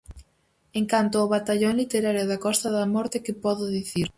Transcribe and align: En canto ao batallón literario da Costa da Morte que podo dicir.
En 0.79 0.85
canto 0.91 1.15
ao 1.17 1.31
batallón 1.35 1.75
literario 1.81 2.25
da 2.27 2.41
Costa 2.45 2.67
da 2.77 2.85
Morte 2.95 3.17
que 3.25 3.39
podo 3.45 3.63
dicir. 3.79 4.07